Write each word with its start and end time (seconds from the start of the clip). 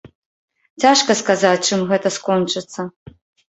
Цяжка 0.83 1.17
сказаць, 1.21 1.67
чым 1.71 1.79
гэта 1.93 2.07
скончыцца. 2.19 2.81